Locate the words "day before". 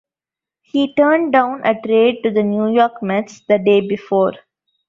3.59-4.33